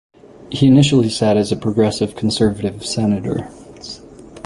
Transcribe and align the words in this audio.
He 0.49 0.65
initially 0.65 1.09
sat 1.09 1.37
as 1.37 1.51
a 1.51 1.55
Progressive 1.55 2.15
Conservative 2.15 2.83
Senator. 2.83 3.51